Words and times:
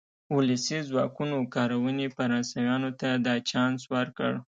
ولسي 0.35 0.79
ځواکونو 0.89 1.37
کارونې 1.55 2.07
فرانسویانو 2.15 2.89
ته 2.99 3.09
دا 3.25 3.35
چانس 3.49 3.79
ورکړ. 3.93 4.33